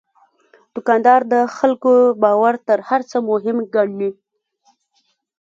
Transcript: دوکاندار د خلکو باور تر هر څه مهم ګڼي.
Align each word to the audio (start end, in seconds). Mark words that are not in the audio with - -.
دوکاندار 0.75 1.21
د 1.33 1.35
خلکو 1.57 1.91
باور 2.23 2.53
تر 2.67 2.79
هر 2.89 3.01
څه 3.09 3.17
مهم 3.29 3.57
ګڼي. 3.75 4.11